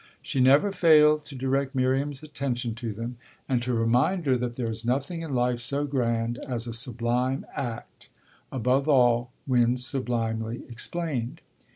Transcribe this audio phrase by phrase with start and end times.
[0.23, 3.17] She never failed to direct Miriam's attention to them
[3.47, 7.45] and to remind her that there is nothing in life so grand as a sublime
[7.53, 8.09] act,
[8.51, 11.41] above all when sublimely explained.